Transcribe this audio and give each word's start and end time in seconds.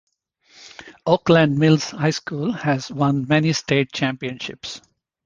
Oakland 1.05 1.59
Mills 1.59 1.91
High 1.91 2.09
School 2.09 2.53
has 2.53 2.89
won 2.89 3.27
many 3.27 3.53
state 3.53 3.91
championships. 3.93 4.81